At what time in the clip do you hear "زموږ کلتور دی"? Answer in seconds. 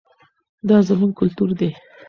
0.87-1.69